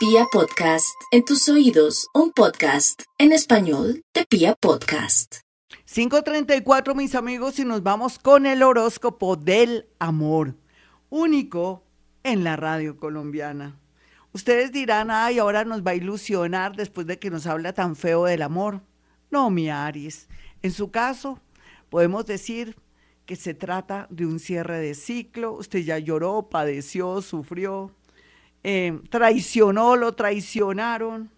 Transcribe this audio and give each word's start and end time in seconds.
Pia 0.00 0.24
Podcast, 0.32 0.98
en 1.10 1.26
tus 1.26 1.46
oídos, 1.50 2.08
un 2.14 2.32
podcast 2.32 3.02
en 3.18 3.32
español 3.32 4.02
de 4.14 4.24
Pia 4.24 4.54
Podcast. 4.54 5.40
534 5.84 6.94
mis 6.94 7.14
amigos 7.14 7.58
y 7.58 7.66
nos 7.66 7.82
vamos 7.82 8.18
con 8.18 8.46
el 8.46 8.62
horóscopo 8.62 9.36
del 9.36 9.90
amor, 9.98 10.54
único 11.10 11.84
en 12.22 12.44
la 12.44 12.56
radio 12.56 12.96
colombiana. 12.96 13.78
Ustedes 14.32 14.72
dirán, 14.72 15.10
ay, 15.10 15.38
ahora 15.38 15.66
nos 15.66 15.82
va 15.82 15.90
a 15.90 15.96
ilusionar 15.96 16.76
después 16.76 17.06
de 17.06 17.18
que 17.18 17.28
nos 17.28 17.46
habla 17.46 17.74
tan 17.74 17.94
feo 17.94 18.24
del 18.24 18.40
amor. 18.40 18.80
No, 19.30 19.50
mi 19.50 19.68
Aries. 19.68 20.30
En 20.62 20.72
su 20.72 20.90
caso, 20.90 21.38
podemos 21.90 22.24
decir 22.24 22.74
que 23.26 23.36
se 23.36 23.52
trata 23.52 24.06
de 24.08 24.24
un 24.24 24.40
cierre 24.40 24.78
de 24.78 24.94
ciclo. 24.94 25.52
Usted 25.52 25.80
ya 25.80 25.98
lloró, 25.98 26.48
padeció, 26.48 27.20
sufrió, 27.20 27.94
eh, 28.62 28.98
traicionó, 29.08 29.96
lo 29.96 30.12
traicionaron, 30.14 31.30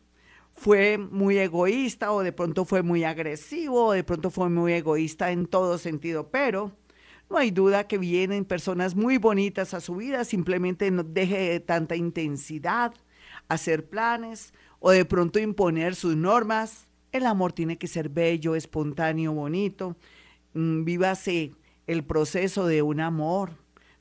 fue 0.52 0.98
muy 0.98 1.38
egoísta 1.38 2.12
o 2.12 2.22
de 2.22 2.32
pronto 2.32 2.64
fue 2.64 2.82
muy 2.82 3.04
agresivo 3.04 3.86
o 3.86 3.92
de 3.92 4.04
pronto 4.04 4.30
fue 4.30 4.48
muy 4.48 4.74
egoísta 4.74 5.30
en 5.30 5.46
todo 5.46 5.78
sentido, 5.78 6.28
pero 6.30 6.72
no 7.30 7.38
hay 7.38 7.50
duda 7.50 7.88
que 7.88 7.98
vienen 7.98 8.44
personas 8.44 8.94
muy 8.94 9.16
bonitas 9.18 9.72
a 9.74 9.80
su 9.80 9.96
vida, 9.96 10.24
simplemente 10.24 10.90
no 10.90 11.02
deje 11.02 11.60
tanta 11.60 11.96
intensidad, 11.96 12.92
hacer 13.48 13.88
planes 13.88 14.52
o 14.80 14.90
de 14.90 15.04
pronto 15.04 15.38
imponer 15.38 15.94
sus 15.94 16.16
normas. 16.16 16.88
El 17.10 17.26
amor 17.26 17.52
tiene 17.52 17.78
que 17.78 17.88
ser 17.88 18.08
bello, 18.08 18.54
espontáneo, 18.54 19.32
bonito. 19.32 19.96
Mm, 20.54 20.84
vívase 20.84 21.52
el 21.86 22.04
proceso 22.04 22.66
de 22.66 22.82
un 22.82 23.00
amor, 23.00 23.50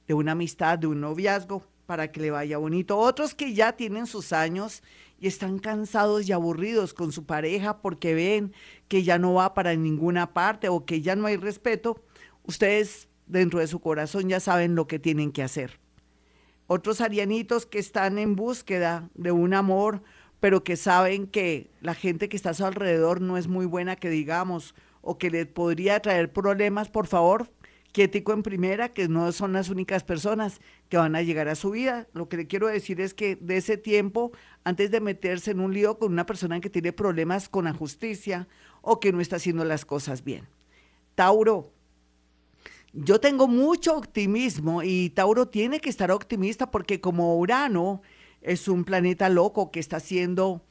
de 0.07 0.13
una 0.13 0.33
amistad, 0.33 0.79
de 0.79 0.87
un 0.87 1.01
noviazgo, 1.01 1.63
para 1.91 2.09
que 2.09 2.21
le 2.21 2.31
vaya 2.31 2.57
bonito. 2.57 2.97
Otros 2.97 3.35
que 3.35 3.53
ya 3.53 3.73
tienen 3.73 4.07
sus 4.07 4.31
años 4.31 4.81
y 5.19 5.27
están 5.27 5.59
cansados 5.59 6.25
y 6.25 6.31
aburridos 6.31 6.93
con 6.93 7.11
su 7.11 7.25
pareja 7.25 7.81
porque 7.81 8.13
ven 8.13 8.53
que 8.87 9.03
ya 9.03 9.19
no 9.19 9.33
va 9.33 9.53
para 9.53 9.75
ninguna 9.75 10.31
parte 10.31 10.69
o 10.69 10.85
que 10.85 11.01
ya 11.01 11.17
no 11.17 11.27
hay 11.27 11.35
respeto, 11.35 12.01
ustedes 12.43 13.09
dentro 13.27 13.59
de 13.59 13.67
su 13.67 13.81
corazón 13.81 14.29
ya 14.29 14.39
saben 14.39 14.73
lo 14.73 14.87
que 14.87 14.99
tienen 14.99 15.33
que 15.33 15.43
hacer. 15.43 15.81
Otros 16.65 17.01
arianitos 17.01 17.65
que 17.65 17.79
están 17.79 18.17
en 18.17 18.37
búsqueda 18.37 19.09
de 19.13 19.33
un 19.33 19.53
amor, 19.53 20.01
pero 20.39 20.63
que 20.63 20.77
saben 20.77 21.27
que 21.27 21.71
la 21.81 21.93
gente 21.93 22.29
que 22.29 22.37
está 22.37 22.51
a 22.51 22.53
su 22.53 22.65
alrededor 22.65 23.19
no 23.19 23.35
es 23.35 23.49
muy 23.49 23.65
buena, 23.65 23.97
que 23.97 24.09
digamos, 24.09 24.75
o 25.01 25.17
que 25.17 25.29
le 25.29 25.45
podría 25.45 25.99
traer 25.99 26.31
problemas, 26.31 26.87
por 26.87 27.07
favor, 27.07 27.51
quietico 27.91 28.33
en 28.33 28.43
primera, 28.43 28.89
que 28.89 29.07
no 29.07 29.31
son 29.31 29.53
las 29.53 29.69
únicas 29.69 30.03
personas 30.03 30.61
que 30.89 30.97
van 30.97 31.15
a 31.15 31.21
llegar 31.21 31.47
a 31.47 31.55
su 31.55 31.71
vida. 31.71 32.07
Lo 32.13 32.29
que 32.29 32.37
le 32.37 32.47
quiero 32.47 32.67
decir 32.67 33.01
es 33.01 33.13
que 33.13 33.35
de 33.35 33.57
ese 33.57 33.77
tiempo, 33.77 34.31
antes 34.63 34.91
de 34.91 35.01
meterse 35.01 35.51
en 35.51 35.59
un 35.59 35.73
lío 35.73 35.99
con 35.99 36.11
una 36.11 36.25
persona 36.25 36.59
que 36.59 36.69
tiene 36.69 36.93
problemas 36.93 37.49
con 37.49 37.65
la 37.65 37.73
justicia 37.73 38.47
o 38.81 38.99
que 38.99 39.11
no 39.11 39.21
está 39.21 39.35
haciendo 39.37 39.65
las 39.65 39.85
cosas 39.85 40.23
bien. 40.23 40.47
Tauro, 41.15 41.71
yo 42.93 43.19
tengo 43.19 43.47
mucho 43.47 43.95
optimismo 43.95 44.83
y 44.83 45.09
Tauro 45.11 45.47
tiene 45.47 45.79
que 45.79 45.89
estar 45.89 46.11
optimista 46.11 46.71
porque 46.71 46.99
como 46.99 47.37
Urano 47.37 48.01
es 48.41 48.67
un 48.67 48.83
planeta 48.83 49.29
loco 49.29 49.71
que 49.71 49.79
está 49.79 49.97
haciendo 49.97 50.65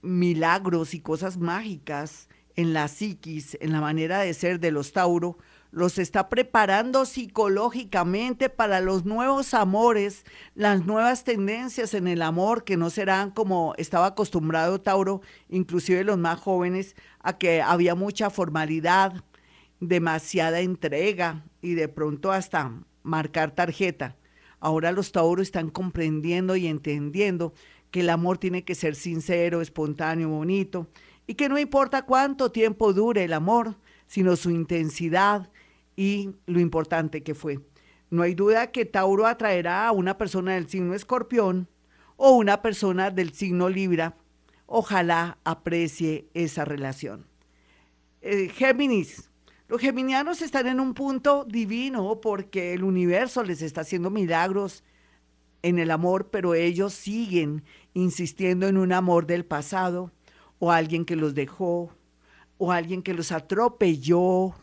milagros 0.00 0.94
y 0.94 1.00
cosas 1.00 1.36
mágicas 1.36 2.28
en 2.56 2.72
la 2.72 2.88
psiquis, 2.88 3.56
en 3.60 3.72
la 3.72 3.80
manera 3.80 4.20
de 4.20 4.34
ser 4.34 4.60
de 4.60 4.70
los 4.70 4.92
Tauro, 4.92 5.38
los 5.70 5.98
está 5.98 6.28
preparando 6.28 7.04
psicológicamente 7.04 8.48
para 8.48 8.80
los 8.80 9.04
nuevos 9.04 9.52
amores, 9.52 10.24
las 10.54 10.86
nuevas 10.86 11.24
tendencias 11.24 11.94
en 11.94 12.08
el 12.08 12.22
amor 12.22 12.64
que 12.64 12.76
no 12.76 12.88
serán 12.90 13.30
como 13.30 13.74
estaba 13.76 14.06
acostumbrado 14.06 14.80
Tauro, 14.80 15.20
inclusive 15.48 16.04
los 16.04 16.18
más 16.18 16.40
jóvenes, 16.40 16.96
a 17.20 17.36
que 17.36 17.60
había 17.60 17.94
mucha 17.94 18.30
formalidad, 18.30 19.24
demasiada 19.80 20.60
entrega 20.60 21.44
y 21.60 21.74
de 21.74 21.88
pronto 21.88 22.32
hasta 22.32 22.72
marcar 23.02 23.50
tarjeta. 23.50 24.16
Ahora 24.60 24.90
los 24.90 25.12
Tauros 25.12 25.46
están 25.46 25.70
comprendiendo 25.70 26.56
y 26.56 26.66
entendiendo 26.66 27.52
que 27.90 28.00
el 28.00 28.10
amor 28.10 28.38
tiene 28.38 28.64
que 28.64 28.74
ser 28.74 28.96
sincero, 28.96 29.60
espontáneo, 29.60 30.28
bonito 30.30 30.88
y 31.26 31.34
que 31.34 31.48
no 31.48 31.58
importa 31.58 32.02
cuánto 32.02 32.50
tiempo 32.50 32.92
dure 32.92 33.24
el 33.24 33.34
amor, 33.34 33.76
sino 34.06 34.34
su 34.34 34.50
intensidad 34.50 35.50
y 35.98 36.30
lo 36.46 36.60
importante 36.60 37.24
que 37.24 37.34
fue. 37.34 37.58
No 38.08 38.22
hay 38.22 38.36
duda 38.36 38.70
que 38.70 38.84
Tauro 38.84 39.26
atraerá 39.26 39.88
a 39.88 39.90
una 39.90 40.16
persona 40.16 40.54
del 40.54 40.68
signo 40.68 40.94
escorpión 40.94 41.66
o 42.16 42.36
una 42.36 42.62
persona 42.62 43.10
del 43.10 43.32
signo 43.32 43.68
Libra. 43.68 44.14
Ojalá 44.66 45.38
aprecie 45.42 46.28
esa 46.34 46.64
relación. 46.64 47.26
Eh, 48.20 48.48
Géminis, 48.48 49.28
los 49.66 49.80
geminianos 49.80 50.40
están 50.40 50.68
en 50.68 50.78
un 50.78 50.94
punto 50.94 51.44
divino 51.44 52.20
porque 52.20 52.74
el 52.74 52.84
universo 52.84 53.42
les 53.42 53.60
está 53.60 53.80
haciendo 53.80 54.08
milagros 54.08 54.84
en 55.62 55.80
el 55.80 55.90
amor, 55.90 56.30
pero 56.30 56.54
ellos 56.54 56.94
siguen 56.94 57.64
insistiendo 57.92 58.68
en 58.68 58.76
un 58.76 58.92
amor 58.92 59.26
del 59.26 59.44
pasado 59.44 60.12
o 60.60 60.70
alguien 60.70 61.04
que 61.04 61.16
los 61.16 61.34
dejó 61.34 61.90
o 62.56 62.70
alguien 62.70 63.02
que 63.02 63.14
los 63.14 63.32
atropelló 63.32 64.54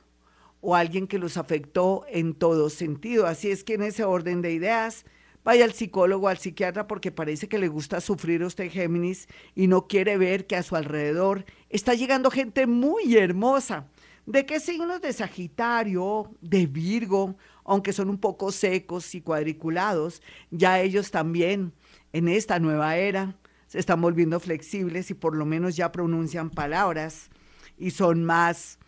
o 0.66 0.76
alguien 0.76 1.06
que 1.06 1.20
los 1.20 1.38
afectó 1.38 2.06
en 2.10 2.34
todo 2.34 2.72
sentido. 2.72 3.28
Así 3.28 3.52
es 3.52 3.64
que 3.64 3.76
en 3.76 3.84
ese 3.84 4.04
orden 4.04 4.42
de 4.42 4.52
ideas, 4.52 5.06
vaya 5.44 5.64
al 5.64 5.74
psicólogo, 5.74 6.28
al 6.28 6.40
psiquiatra, 6.40 6.88
porque 6.88 7.12
parece 7.12 7.48
que 7.48 7.60
le 7.60 7.68
gusta 7.68 8.02
sufrir 8.02 8.42
a 8.42 8.48
usted 8.48 8.72
Géminis 8.72 9.28
y 9.54 9.68
no 9.68 9.88
quiere 9.88 10.18
ver 10.18 10.48
que 10.48 10.56
a 10.56 10.64
su 10.64 10.76
alrededor 10.76 11.46
está 11.70 11.94
llegando 11.94 12.32
gente 12.32 12.66
muy 12.66 13.16
hermosa. 13.16 13.88
¿De 14.26 14.48
qué 14.48 14.60
signos? 14.60 15.02
De 15.02 15.14
Sagitario, 15.14 16.32
de 16.42 16.66
Virgo, 16.66 17.36
aunque 17.64 17.94
son 17.94 18.10
un 18.10 18.18
poco 18.18 18.52
secos 18.52 19.14
y 19.14 19.22
cuadriculados, 19.22 20.24
ya 20.50 20.80
ellos 20.80 21.12
también 21.12 21.74
en 22.12 22.28
esta 22.28 22.58
nueva 22.58 22.98
era 22.98 23.36
se 23.68 23.78
están 23.78 24.02
volviendo 24.02 24.40
flexibles 24.40 25.12
y 25.12 25.14
por 25.14 25.36
lo 25.36 25.46
menos 25.46 25.76
ya 25.76 25.92
pronuncian 25.92 26.50
palabras 26.50 27.30
y 27.78 27.92
son 27.92 28.24
más 28.24 28.80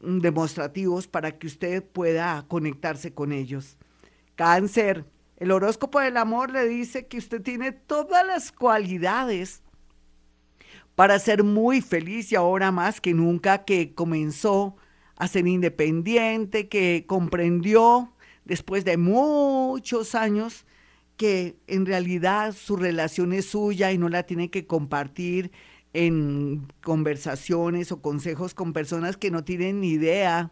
demostrativos 0.00 1.06
para 1.06 1.38
que 1.38 1.46
usted 1.46 1.82
pueda 1.82 2.44
conectarse 2.48 3.12
con 3.12 3.32
ellos. 3.32 3.76
Cáncer, 4.34 5.04
el 5.36 5.50
horóscopo 5.50 6.00
del 6.00 6.16
amor 6.16 6.50
le 6.50 6.66
dice 6.66 7.06
que 7.06 7.18
usted 7.18 7.42
tiene 7.42 7.72
todas 7.72 8.26
las 8.26 8.52
cualidades 8.52 9.62
para 10.94 11.18
ser 11.18 11.42
muy 11.42 11.80
feliz 11.80 12.30
y 12.32 12.36
ahora 12.36 12.70
más 12.70 13.00
que 13.00 13.14
nunca 13.14 13.64
que 13.64 13.94
comenzó 13.94 14.76
a 15.16 15.28
ser 15.28 15.46
independiente, 15.46 16.68
que 16.68 17.04
comprendió 17.06 18.12
después 18.44 18.84
de 18.84 18.96
muchos 18.96 20.14
años 20.14 20.66
que 21.16 21.56
en 21.66 21.86
realidad 21.86 22.52
su 22.52 22.76
relación 22.76 23.32
es 23.32 23.46
suya 23.46 23.92
y 23.92 23.98
no 23.98 24.08
la 24.08 24.24
tiene 24.24 24.50
que 24.50 24.66
compartir 24.66 25.52
en 25.94 26.66
conversaciones 26.82 27.92
o 27.92 28.02
consejos 28.02 28.52
con 28.52 28.72
personas 28.72 29.16
que 29.16 29.30
no 29.30 29.44
tienen 29.44 29.80
ni 29.80 29.90
idea, 29.90 30.50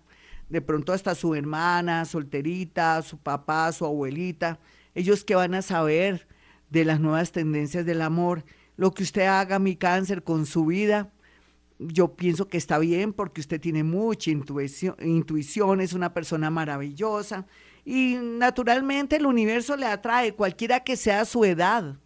de 0.48 0.60
pronto 0.62 0.92
hasta 0.92 1.14
su 1.14 1.34
hermana, 1.34 2.04
solterita, 2.04 3.02
su 3.02 3.18
papá, 3.18 3.70
su 3.72 3.84
abuelita, 3.84 4.60
ellos 4.94 5.24
que 5.24 5.34
van 5.34 5.54
a 5.54 5.62
saber 5.62 6.28
de 6.70 6.84
las 6.84 7.00
nuevas 7.00 7.32
tendencias 7.32 7.84
del 7.84 8.02
amor, 8.02 8.44
lo 8.76 8.92
que 8.92 9.02
usted 9.02 9.26
haga, 9.26 9.58
mi 9.58 9.76
cáncer, 9.76 10.22
con 10.22 10.46
su 10.46 10.66
vida, 10.66 11.10
yo 11.78 12.14
pienso 12.14 12.48
que 12.48 12.56
está 12.56 12.78
bien 12.78 13.12
porque 13.12 13.40
usted 13.40 13.60
tiene 13.60 13.82
mucha 13.82 14.30
intuición, 14.30 14.94
intuición, 15.02 15.80
es 15.80 15.92
una 15.92 16.14
persona 16.14 16.50
maravillosa 16.50 17.46
y 17.84 18.16
naturalmente 18.20 19.16
el 19.16 19.26
universo 19.26 19.76
le 19.76 19.86
atrae 19.86 20.34
cualquiera 20.34 20.80
que 20.80 20.96
sea 20.96 21.24
su 21.24 21.44
edad 21.44 21.96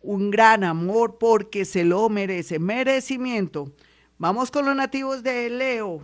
un 0.00 0.30
gran 0.30 0.64
amor 0.64 1.18
porque 1.18 1.64
se 1.64 1.84
lo 1.84 2.08
merece. 2.08 2.58
Merecimiento. 2.58 3.72
Vamos 4.18 4.50
con 4.50 4.66
los 4.66 4.76
nativos 4.76 5.22
de 5.22 5.50
Leo. 5.50 6.00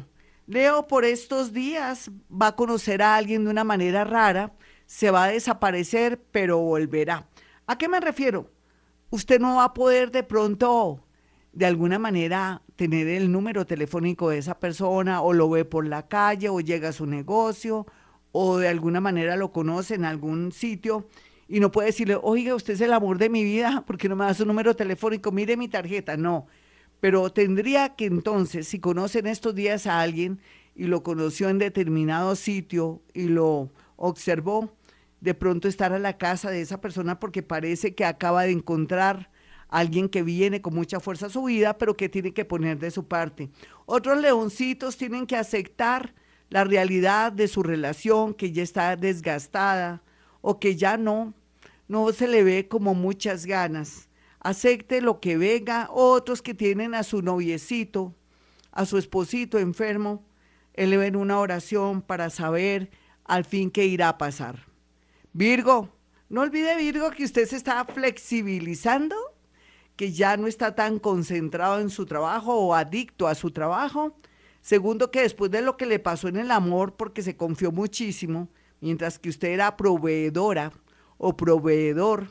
Leo 0.47 0.87
por 0.87 1.05
estos 1.05 1.53
días 1.53 2.11
va 2.31 2.49
a 2.49 2.57
conocer 2.57 3.03
a 3.03 3.17
alguien 3.17 3.45
de 3.45 3.51
una 3.51 3.65
manera 3.65 4.05
rara, 4.05 4.53
se 4.87 5.11
va 5.11 5.25
a 5.25 5.29
desaparecer, 5.29 6.23
pero 6.31 6.59
volverá. 6.59 7.27
¿A 7.67 7.79
qué 7.79 7.89
me 7.89 7.99
refiero? 7.99 8.51
Usted 9.11 9.41
no 9.41 9.57
va 9.57 9.65
a 9.65 9.75
poder 9.75 10.11
de 10.11 10.23
pronto, 10.23 11.01
de 11.53 11.65
alguna 11.65 11.99
manera, 11.99 12.63
tener 12.77 13.09
el 13.09 13.33
número 13.33 13.65
telefónico 13.65 14.29
de 14.29 14.39
esa 14.39 14.59
persona 14.59 15.23
o 15.23 15.33
lo 15.33 15.49
ve 15.49 15.65
por 15.65 15.87
la 15.87 16.09
calle 16.09 16.51
o 16.51 16.61
llega 16.61 16.91
a 16.91 16.93
su 16.93 17.07
negocio 17.07 17.87
o 18.33 18.59
de 18.59 18.69
alguna 18.69 19.01
manera 19.01 19.37
lo 19.37 19.53
conoce 19.53 19.95
en 19.95 20.05
algún 20.05 20.53
sitio 20.53 21.07
y 21.49 21.61
no 21.61 21.71
puede 21.71 21.89
decirle, 21.89 22.19
oiga, 22.23 22.55
usted 22.55 22.75
es 22.75 22.81
el 22.81 22.93
amor 22.93 23.19
de 23.19 23.29
mi 23.29 23.45
vida, 23.45 23.85
porque 23.87 24.09
no 24.09 24.17
me 24.17 24.25
da 24.25 24.35
su 24.35 24.47
número 24.47 24.75
telefónico, 24.75 25.33
mire 25.33 25.57
mi 25.57 25.69
tarjeta, 25.69 26.17
no. 26.17 26.47
Pero 27.01 27.31
tendría 27.31 27.95
que 27.97 28.07
entonces, 28.07 28.67
si 28.69 28.79
conocen 28.79 29.27
estos 29.27 29.55
días 29.55 29.87
a 29.87 30.01
alguien 30.01 30.41
y 30.75 30.85
lo 30.85 31.03
conoció 31.03 31.49
en 31.51 31.59
determinado 31.59 32.35
sitio 32.35 33.03
y 33.13 33.25
lo 33.25 33.71
observó, 33.97 34.75
de 35.21 35.35
pronto 35.35 35.69
estar 35.69 35.93
a 35.93 35.99
la 35.99 36.19
casa 36.19 36.51
de 36.51 36.61
esa 36.61 36.81
persona 36.81 37.19
porque 37.19 37.43
parece 37.43 37.95
que 37.95 38.05
acaba 38.05 38.45
de 38.45 38.53
encontrar 38.53 39.31
alguien 39.69 40.09
que 40.09 40.23
viene 40.23 40.63
con 40.63 40.75
mucha 40.75 41.01
fuerza 41.01 41.27
a 41.27 41.31
su 41.31 41.45
vida, 41.45 41.79
pero 41.79 41.97
que 41.97 42.09
tiene 42.09 42.33
que 42.33 42.45
poner 42.45 42.79
de 42.79 42.91
su 42.91 43.07
parte. 43.07 43.51
Otros 43.87 44.21
leoncitos 44.21 44.97
tienen 44.97 45.27
que 45.27 45.37
aceptar 45.37 46.15
la 46.51 46.65
realidad 46.65 47.33
de 47.33 47.49
su 47.49 47.63
relación, 47.63 48.35
que 48.35 48.53
ya 48.53 48.63
está 48.63 48.97
desgastada 48.97 50.03
o 50.47 50.61
que 50.61 50.77
ya 50.77 50.99
no, 50.99 51.33
no 51.89 52.13
se 52.13 52.29
le 52.29 52.45
ve 52.45 52.69
como 52.69 52.95
muchas 52.95 53.47
ganas. 53.47 54.11
Acepte 54.41 55.01
lo 55.01 55.19
que 55.19 55.39
venga. 55.39 55.89
Otros 55.91 56.43
que 56.43 56.53
tienen 56.53 56.95
a 56.95 57.03
su 57.03 57.23
noviecito, 57.23 58.15
a 58.71 58.85
su 58.85 58.99
esposito 58.99 59.59
enfermo, 59.59 60.23
eleven 60.75 61.17
una 61.17 61.39
oración 61.39 62.03
para 62.03 62.29
saber 62.29 62.91
al 63.25 63.47
fin 63.47 63.71
qué 63.71 63.87
irá 63.87 64.11
a 64.11 64.19
pasar. 64.19 64.67
Virgo, 65.33 65.89
no 66.29 66.43
olvide 66.43 66.77
Virgo 66.77 67.11
que 67.11 67.25
usted 67.25 67.49
se 67.49 67.57
está 67.57 67.83
flexibilizando 67.87 69.17
que 69.97 70.13
ya 70.13 70.37
no 70.37 70.47
está 70.47 70.75
tan 70.75 70.99
concentrado 70.99 71.81
en 71.81 71.89
su 71.89 72.05
trabajo 72.05 72.55
o 72.55 72.75
adicto 72.75 73.29
a 73.29 73.35
su 73.35 73.51
trabajo. 73.51 74.15
Segundo, 74.61 75.11
que 75.11 75.23
después 75.23 75.51
de 75.51 75.63
lo 75.63 75.79
que 75.79 75.87
le 75.87 76.01
pasó 76.01 76.29
en 76.29 76.37
el 76.37 76.51
amor, 76.51 76.97
porque 76.97 77.23
se 77.23 77.35
confió 77.35 77.73
muchísimo, 77.73 78.51
mientras 78.85 79.19
que 79.19 79.31
usted 79.31 79.49
era 79.49 79.79
proveedora 79.79 80.71
o 81.17 81.35
proveedor, 81.35 82.29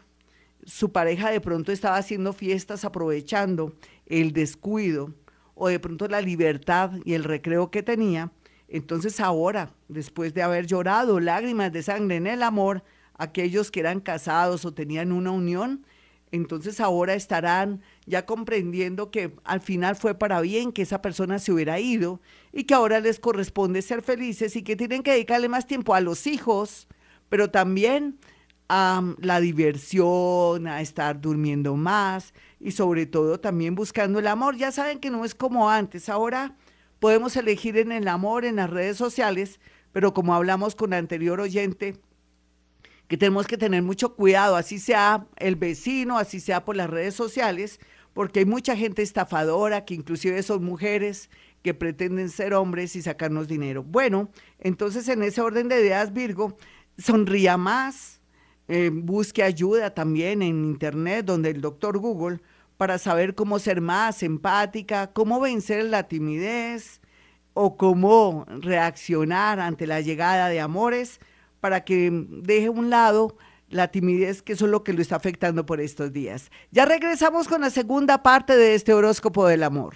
su 0.64 0.92
pareja 0.92 1.32
de 1.32 1.42
pronto 1.42 1.72
estaba 1.72 1.98
haciendo 1.98 2.32
fiestas 2.32 2.86
aprovechando 2.86 3.74
el 4.06 4.34
descuido 4.34 5.16
o 5.56 5.68
de 5.68 5.80
pronto 5.80 6.08
la 6.08 6.22
libertad 6.22 6.92
y 7.06 7.16
el 7.16 7.24
recreo 7.24 7.72
que 7.72 7.82
tenía. 7.82 8.32
Entonces 8.68 9.20
ahora, 9.20 9.72
después 9.88 10.36
de 10.36 10.44
haber 10.44 10.68
llorado 10.68 11.20
lágrimas 11.20 11.74
de 11.74 11.82
sangre 11.82 12.18
en 12.18 12.28
el 12.28 12.44
amor, 12.44 12.84
aquellos 13.16 13.72
que 13.72 13.80
eran 13.80 14.00
casados 14.00 14.64
o 14.64 14.76
tenían 14.76 15.12
una 15.12 15.32
unión, 15.32 15.84
entonces 16.32 16.80
ahora 16.80 17.16
estarán 17.16 17.82
ya 18.06 18.26
comprendiendo 18.26 19.12
que 19.12 19.34
al 19.44 19.62
final 19.62 19.96
fue 19.96 20.16
para 20.16 20.42
bien 20.42 20.72
que 20.72 20.82
esa 20.82 21.02
persona 21.02 21.40
se 21.40 21.52
hubiera 21.52 21.80
ido 21.80 22.22
y 22.52 22.66
que 22.66 22.74
ahora 22.74 23.00
les 23.00 23.20
corresponde 23.20 23.82
ser 23.82 24.02
felices 24.02 24.56
y 24.56 24.64
que 24.64 24.76
tienen 24.76 25.04
que 25.04 25.12
dedicarle 25.12 25.50
más 25.50 25.68
tiempo 25.68 25.96
a 25.96 26.02
los 26.02 26.28
hijos, 26.28 26.88
pero 27.30 27.50
también 27.50 28.20
a 28.70 29.02
la 29.20 29.40
diversión, 29.40 30.68
a 30.68 30.82
estar 30.82 31.22
durmiendo 31.22 31.76
más 31.76 32.34
y 32.60 32.72
sobre 32.72 33.06
todo 33.06 33.40
también 33.40 33.76
buscando 33.76 34.20
el 34.20 34.28
amor. 34.28 34.58
Ya 34.58 34.72
saben 34.72 35.00
que 35.00 35.10
no 35.10 35.26
es 35.26 35.36
como 35.36 35.70
antes, 35.70 36.10
ahora 36.10 36.56
podemos 37.00 37.36
elegir 37.36 37.78
en 37.78 37.92
el 37.92 38.08
amor 38.08 38.46
en 38.46 38.58
las 38.58 38.70
redes 38.70 38.98
sociales, 38.98 39.60
pero 39.92 40.14
como 40.14 40.34
hablamos 40.34 40.76
con 40.76 40.92
la 40.92 40.98
anterior 40.98 41.40
oyente, 41.40 41.98
que 43.14 43.18
tenemos 43.18 43.46
que 43.46 43.60
tener 43.60 43.84
mucho 43.84 44.16
cuidado, 44.16 44.56
así 44.56 44.80
sea 44.80 45.28
el 45.38 45.56
vecino, 45.56 46.18
así 46.18 46.40
sea 46.40 46.66
por 46.66 46.76
las 46.76 46.90
redes 46.90 47.14
sociales, 47.14 47.80
porque 48.12 48.40
hay 48.40 48.46
mucha 48.46 48.76
gente 48.76 49.04
estafadora 49.04 49.86
que 49.86 49.94
inclusive 49.94 50.42
son 50.42 50.64
mujeres 50.64 51.30
que 51.62 51.76
pretenden 51.76 52.32
ser 52.32 52.56
hombres 52.56 52.96
y 52.96 53.04
sacarnos 53.04 53.48
dinero. 53.48 53.84
Bueno, 53.84 54.32
entonces 54.58 55.08
en 55.10 55.22
ese 55.22 55.42
orden 55.42 55.68
de 55.68 55.80
ideas, 55.82 56.12
Virgo, 56.12 56.58
sonría 56.98 57.56
más, 57.56 58.20
eh, 58.68 58.90
busque 58.92 59.44
ayuda 59.44 59.94
también 59.94 60.42
en 60.42 60.66
Internet, 60.66 61.24
donde 61.28 61.52
el 61.52 61.62
doctor 61.62 62.00
Google, 62.00 62.40
para 62.78 62.98
saber 62.98 63.36
cómo 63.36 63.60
ser 63.60 63.80
más 63.80 64.24
empática, 64.24 65.14
cómo 65.14 65.40
vencer 65.40 65.86
la 65.86 66.08
timidez 66.08 67.00
o 67.54 67.78
cómo 67.78 68.48
reaccionar 68.48 69.60
ante 69.60 69.86
la 69.86 70.02
llegada 70.02 70.50
de 70.50 70.62
amores 70.62 71.20
para 71.64 71.86
que 71.86 72.12
deje 72.12 72.68
un 72.68 72.90
lado 72.90 73.38
la 73.70 73.88
timidez, 73.88 74.42
que 74.42 74.52
eso 74.52 74.66
es 74.66 74.72
lo 74.72 74.84
que 74.84 74.92
lo 74.92 75.02
está 75.02 75.16
afectando 75.16 75.66
por 75.66 75.80
estos 75.80 76.12
días. 76.12 76.52
Ya 76.72 76.84
regresamos 76.84 77.48
con 77.48 77.62
la 77.62 77.70
segunda 77.70 78.22
parte 78.22 78.58
de 78.58 78.76
este 78.76 78.94
horóscopo 78.94 79.48
del 79.48 79.64
amor. 79.64 79.96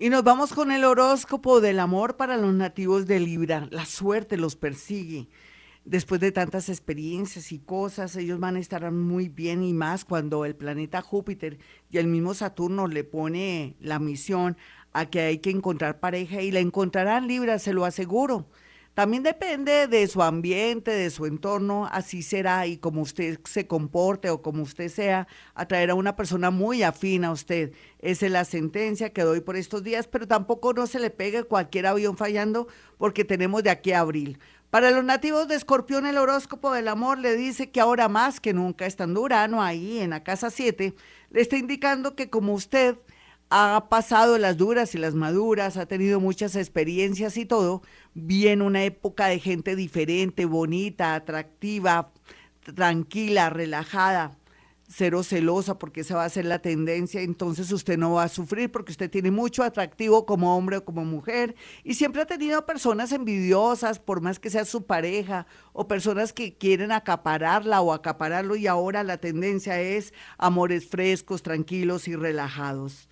Y 0.00 0.10
nos 0.10 0.24
vamos 0.24 0.52
con 0.52 0.72
el 0.72 0.82
horóscopo 0.82 1.60
del 1.60 1.78
amor 1.78 2.16
para 2.16 2.36
los 2.36 2.52
nativos 2.52 3.06
de 3.06 3.20
Libra. 3.20 3.68
La 3.70 3.84
suerte 3.84 4.36
los 4.36 4.56
persigue. 4.56 5.28
Después 5.84 6.20
de 6.20 6.32
tantas 6.32 6.68
experiencias 6.68 7.52
y 7.52 7.60
cosas, 7.60 8.16
ellos 8.16 8.40
van 8.40 8.56
a 8.56 8.58
estar 8.58 8.90
muy 8.90 9.28
bien 9.28 9.62
y 9.62 9.74
más 9.74 10.04
cuando 10.04 10.44
el 10.44 10.56
planeta 10.56 11.02
Júpiter 11.02 11.60
y 11.88 11.98
el 11.98 12.08
mismo 12.08 12.34
Saturno 12.34 12.88
le 12.88 13.04
pone 13.04 13.76
la 13.78 14.00
misión 14.00 14.56
a 14.92 15.06
que 15.06 15.20
hay 15.20 15.38
que 15.38 15.50
encontrar 15.50 16.00
pareja 16.00 16.42
y 16.42 16.50
la 16.50 16.58
encontrarán 16.58 17.28
Libra, 17.28 17.60
se 17.60 17.72
lo 17.72 17.84
aseguro. 17.84 18.48
También 18.94 19.22
depende 19.22 19.86
de 19.86 20.06
su 20.08 20.20
ambiente, 20.20 20.90
de 20.90 21.10
su 21.10 21.24
entorno, 21.24 21.88
así 21.92 22.22
será 22.22 22.66
y 22.66 22.76
como 22.76 23.02
usted 23.02 23.38
se 23.44 23.66
comporte 23.66 24.30
o 24.30 24.42
como 24.42 24.62
usted 24.62 24.88
sea, 24.88 25.28
atraer 25.54 25.90
a 25.90 25.94
una 25.94 26.16
persona 26.16 26.50
muy 26.50 26.82
afín 26.82 27.24
a 27.24 27.30
usted. 27.30 27.72
Esa 28.00 28.26
es 28.26 28.32
la 28.32 28.44
sentencia 28.44 29.10
que 29.10 29.22
doy 29.22 29.40
por 29.40 29.56
estos 29.56 29.84
días, 29.84 30.08
pero 30.08 30.26
tampoco 30.26 30.72
no 30.72 30.86
se 30.86 30.98
le 30.98 31.10
pegue 31.10 31.44
cualquier 31.44 31.86
avión 31.86 32.16
fallando 32.16 32.66
porque 32.98 33.24
tenemos 33.24 33.62
de 33.62 33.70
aquí 33.70 33.92
a 33.92 34.00
abril. 34.00 34.38
Para 34.70 34.90
los 34.90 35.04
nativos 35.04 35.48
de 35.48 35.56
Escorpión, 35.56 36.06
el 36.06 36.18
horóscopo 36.18 36.72
del 36.72 36.86
amor 36.88 37.18
le 37.18 37.36
dice 37.36 37.70
que 37.70 37.80
ahora 37.80 38.08
más 38.08 38.38
que 38.38 38.52
nunca, 38.52 38.86
estando 38.86 39.20
Urano 39.20 39.62
ahí 39.62 39.98
en 39.98 40.10
la 40.10 40.22
casa 40.22 40.50
7, 40.50 40.94
le 41.30 41.40
está 41.40 41.56
indicando 41.56 42.14
que 42.14 42.30
como 42.30 42.54
usted 42.54 42.96
ha 43.50 43.88
pasado 43.88 44.38
las 44.38 44.56
duras 44.56 44.94
y 44.94 44.98
las 44.98 45.14
maduras, 45.14 45.76
ha 45.76 45.86
tenido 45.86 46.20
muchas 46.20 46.54
experiencias 46.54 47.36
y 47.36 47.44
todo, 47.44 47.82
viene 48.14 48.62
una 48.62 48.84
época 48.84 49.26
de 49.26 49.40
gente 49.40 49.74
diferente, 49.74 50.44
bonita, 50.44 51.16
atractiva, 51.16 52.12
tranquila, 52.76 53.50
relajada, 53.50 54.36
cero 54.88 55.24
celosa, 55.24 55.78
porque 55.78 56.02
esa 56.02 56.14
va 56.14 56.24
a 56.24 56.28
ser 56.28 56.44
la 56.44 56.60
tendencia, 56.60 57.22
entonces 57.22 57.72
usted 57.72 57.98
no 57.98 58.12
va 58.14 58.24
a 58.24 58.28
sufrir 58.28 58.70
porque 58.70 58.92
usted 58.92 59.10
tiene 59.10 59.32
mucho 59.32 59.64
atractivo 59.64 60.26
como 60.26 60.56
hombre 60.56 60.76
o 60.76 60.84
como 60.84 61.04
mujer 61.04 61.56
y 61.82 61.94
siempre 61.94 62.22
ha 62.22 62.26
tenido 62.26 62.66
personas 62.66 63.10
envidiosas, 63.10 63.98
por 63.98 64.20
más 64.20 64.38
que 64.38 64.50
sea 64.50 64.64
su 64.64 64.86
pareja, 64.86 65.46
o 65.72 65.88
personas 65.88 66.32
que 66.32 66.56
quieren 66.56 66.92
acapararla 66.92 67.80
o 67.80 67.92
acapararlo 67.92 68.54
y 68.54 68.68
ahora 68.68 69.02
la 69.02 69.18
tendencia 69.18 69.80
es 69.80 70.14
amores 70.38 70.86
frescos, 70.88 71.42
tranquilos 71.42 72.06
y 72.06 72.14
relajados. 72.14 73.08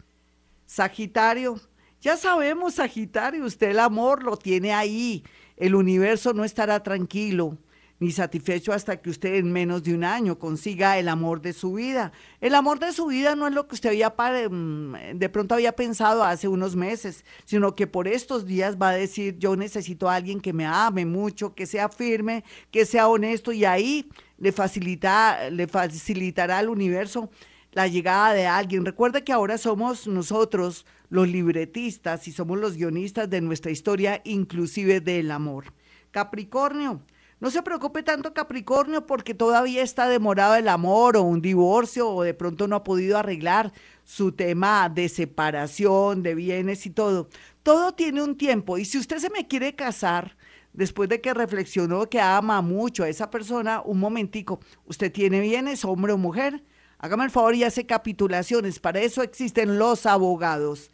Sagitario, 0.69 1.59
ya 1.99 2.19
sabemos, 2.19 2.75
Sagitario, 2.75 3.47
usted 3.47 3.71
el 3.71 3.79
amor 3.79 4.23
lo 4.23 4.37
tiene 4.37 4.75
ahí. 4.75 5.25
El 5.57 5.75
universo 5.75 6.35
no 6.35 6.45
estará 6.45 6.83
tranquilo 6.83 7.57
ni 8.01 8.13
satisfecho 8.13 8.73
hasta 8.73 9.01
que 9.01 9.11
usted 9.11 9.37
en 9.37 9.51
menos 9.51 9.83
de 9.83 9.95
un 9.95 10.05
año 10.05 10.39
consiga 10.39 10.99
el 10.99 11.09
amor 11.09 11.41
de 11.41 11.55
su 11.55 11.73
vida. 11.73 12.13
El 12.43 12.55
amor 12.55 12.79
de 12.79 12.93
su 12.93 13.07
vida 13.07 13.35
no 13.35 13.49
es 13.49 13.55
lo 13.55 13.67
que 13.67 13.77
usted 13.77 13.89
había 13.89 14.11
mm, 14.11 15.19
de 15.19 15.29
pronto 15.31 15.55
había 15.55 15.73
pensado 15.73 16.23
hace 16.23 16.49
unos 16.49 16.77
meses, 16.77 17.25
sino 17.47 17.75
que 17.75 17.87
por 17.87 18.07
estos 18.07 18.45
días 18.45 18.77
va 18.77 18.91
a 18.91 18.95
decir, 18.95 19.39
yo 19.39 19.57
necesito 19.57 20.09
a 20.09 20.17
alguien 20.17 20.41
que 20.41 20.53
me 20.53 20.67
ame 20.67 21.07
mucho, 21.07 21.55
que 21.55 21.67
sea 21.67 21.89
firme, 21.89 22.45
que 22.71 22.85
sea 22.85 23.09
honesto 23.09 23.53
y 23.53 23.65
ahí 23.65 24.09
le 24.37 24.53
facilita 24.53 25.49
le 25.51 25.67
facilitará 25.67 26.59
al 26.59 26.69
universo 26.69 27.31
la 27.79 27.87
llegada 27.87 28.33
de 28.33 28.49
alguien. 28.49 28.85
Recuerda 28.85 29.21
que 29.21 29.33
ahora 29.33 29.57
somos 29.57 30.09
nosotros 30.09 30.85
los 31.11 31.29
libretistas 31.29 32.27
y 32.27 32.33
somos 32.33 32.59
los 32.59 32.77
guionistas 32.77 33.31
de 33.31 33.41
nuestra 33.41 33.71
historia, 33.71 34.21
inclusive 34.25 35.01
del 35.01 35.31
amor. 35.31 35.73
Capricornio, 36.11 37.03
no 37.39 37.53
se 37.53 37.63
preocupe 37.63 38.03
tanto 38.03 38.35
Capricornio 38.35 39.07
porque 39.07 39.33
todavía 39.33 39.85
está 39.85 40.09
demorado 40.09 40.57
el 40.57 40.67
amor 40.67 41.17
o 41.17 41.23
un 41.23 41.41
divorcio 41.41 42.11
o 42.11 42.25
de 42.25 42.35
pronto 42.35 42.67
no 42.67 42.75
ha 42.75 42.83
podido 42.83 43.17
arreglar 43.17 43.73
su 44.03 44.33
tema 44.33 44.89
de 44.89 45.09
separación, 45.09 46.25
de 46.25 46.35
bienes 46.35 46.85
y 46.85 46.91
todo. 46.91 47.29
Todo 47.63 47.93
tiene 47.93 48.25
un 48.25 48.37
tiempo 48.37 48.77
y 48.79 48.87
si 48.87 48.99
usted 48.99 49.19
se 49.19 49.31
me 49.31 49.47
quiere 49.47 49.77
casar, 49.77 50.37
después 50.73 51.09
de 51.09 51.21
que 51.21 51.33
reflexionó 51.33 52.11
que 52.11 52.21
ama 52.21 52.61
mucho 52.61 53.05
a 53.05 53.09
esa 53.09 53.31
persona, 53.31 53.83
un 53.83 54.01
momentico, 54.01 54.59
¿usted 54.85 55.13
tiene 55.13 55.39
bienes, 55.39 55.85
hombre 55.85 56.13
o 56.13 56.19
mujer? 56.19 56.65
Hágame 56.99 57.25
el 57.25 57.31
favor 57.31 57.55
y 57.55 57.63
hace 57.63 57.87
capitulaciones. 57.87 58.81
Para 58.81 59.01
eso 59.01 59.23
existen 59.23 59.79
los 59.79 60.05
abogados. 60.05 60.91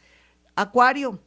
Acuario, 0.55 1.19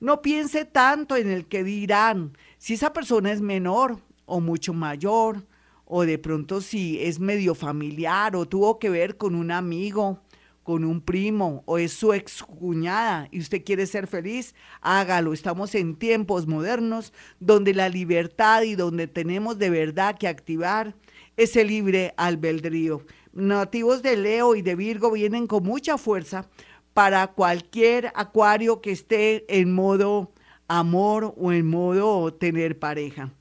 no 0.00 0.22
piense 0.22 0.64
tanto 0.64 1.16
en 1.16 1.30
el 1.30 1.46
que 1.46 1.62
dirán. 1.62 2.36
Si 2.58 2.74
esa 2.74 2.92
persona 2.92 3.30
es 3.30 3.40
menor 3.40 4.00
o 4.26 4.40
mucho 4.40 4.74
mayor, 4.74 5.46
o 5.84 6.04
de 6.04 6.18
pronto 6.18 6.60
si 6.60 7.00
es 7.00 7.20
medio 7.20 7.54
familiar 7.54 8.34
o 8.34 8.46
tuvo 8.46 8.78
que 8.78 8.90
ver 8.90 9.16
con 9.16 9.36
un 9.36 9.52
amigo, 9.52 10.18
con 10.64 10.84
un 10.84 11.00
primo 11.00 11.62
o 11.66 11.78
es 11.78 11.92
su 11.92 12.12
excuñada 12.12 13.28
y 13.30 13.38
usted 13.38 13.62
quiere 13.64 13.86
ser 13.86 14.08
feliz, 14.08 14.54
hágalo. 14.80 15.32
Estamos 15.32 15.74
en 15.76 15.94
tiempos 15.94 16.48
modernos 16.48 17.12
donde 17.38 17.72
la 17.72 17.88
libertad 17.88 18.62
y 18.62 18.74
donde 18.74 19.06
tenemos 19.06 19.58
de 19.58 19.70
verdad 19.70 20.16
que 20.18 20.26
activar 20.26 20.96
ese 21.36 21.64
libre 21.64 22.14
albedrío 22.16 23.04
nativos 23.34 24.02
de 24.02 24.16
Leo 24.16 24.54
y 24.54 24.62
de 24.62 24.76
Virgo 24.76 25.10
vienen 25.10 25.46
con 25.46 25.64
mucha 25.64 25.98
fuerza 25.98 26.48
para 26.94 27.26
cualquier 27.28 28.12
acuario 28.14 28.80
que 28.80 28.92
esté 28.92 29.44
en 29.48 29.74
modo 29.74 30.32
amor 30.68 31.34
o 31.36 31.52
en 31.52 31.66
modo 31.66 32.32
tener 32.32 32.78
pareja. 32.78 33.32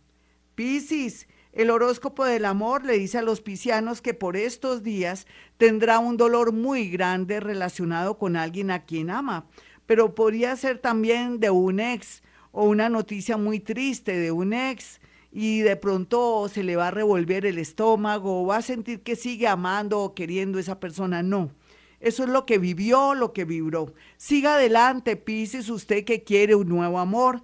Piscis, 0.56 1.28
El 1.52 1.70
horóscopo 1.70 2.26
del 2.26 2.46
amor 2.46 2.84
le 2.84 2.98
dice 2.98 3.20
a 3.20 3.22
los 3.22 3.40
piscianos 3.40 4.02
que 4.02 4.16
por 4.16 4.36
estos 4.36 4.82
días 4.82 5.28
tendrá 5.58 6.00
un 6.00 6.18
dolor 6.18 6.52
muy 6.52 6.90
grande 6.90 7.40
relacionado 7.40 8.18
con 8.18 8.36
alguien 8.36 8.72
a 8.72 8.86
quien 8.86 9.12
ama, 9.12 9.46
pero 9.86 10.16
podría 10.16 10.56
ser 10.56 10.80
también 10.80 11.40
de 11.40 11.52
un 11.52 11.80
ex 11.80 12.24
o 12.52 12.66
una 12.66 12.90
noticia 12.90 13.38
muy 13.38 13.60
triste 13.60 14.18
de 14.18 14.32
un 14.32 14.54
ex 14.54 15.00
y 15.34 15.62
de 15.62 15.76
pronto 15.76 16.48
se 16.48 16.64
le 16.64 16.76
va 16.76 16.90
a 16.90 16.92
revolver 16.92 17.46
el 17.46 17.58
estómago 17.58 18.44
o 18.44 18.46
va 18.46 18.58
a 18.58 18.62
sentir 18.62 19.02
que 19.02 19.16
sigue 19.16 19.48
amando 19.48 20.00
o 20.00 20.14
queriendo 20.14 20.60
a 20.60 20.62
esa 20.62 20.80
persona. 20.80 21.24
No. 21.24 21.52
Eso 22.00 22.24
es 22.24 22.30
lo 22.30 22.46
que 22.46 22.58
vivió, 22.58 23.16
lo 23.16 23.34
que 23.34 23.46
vibró. 23.46 23.94
Siga 24.18 24.56
adelante, 24.56 25.16
Pisces, 25.16 25.70
usted 25.70 26.06
que 26.06 26.24
quiere 26.24 26.54
un 26.56 26.70
nuevo 26.70 27.00
amor 27.00 27.42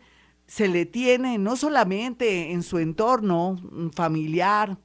se 0.50 0.68
le 0.68 0.88
tiene 0.88 1.38
no 1.38 1.56
solamente 1.56 2.52
en 2.52 2.64
su 2.64 2.80
entorno 2.80 3.62
familiar 3.94 4.80